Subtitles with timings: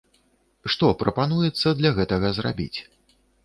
[0.75, 2.79] Што прапануецца для гэтага зрабіць?